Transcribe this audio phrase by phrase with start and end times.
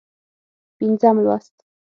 [0.77, 1.55] پينځم لوست